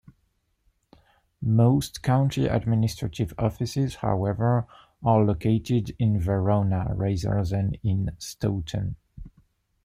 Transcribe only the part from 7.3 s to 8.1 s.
than in